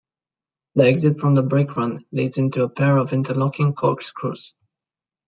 [0.73, 4.55] The exit from the brake run leads into a pair of interlocking corkscrews.